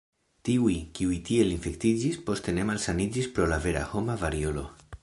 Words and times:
Tiuj, 0.47 0.77
kiuj 0.99 1.17
tiel 1.27 1.53
infektiĝis, 1.57 2.17
poste 2.31 2.57
ne 2.59 2.67
malsaniĝis 2.71 3.31
pro 3.37 3.49
la 3.55 3.65
vera 3.69 3.87
homa 3.95 4.19
variolo. 4.25 4.71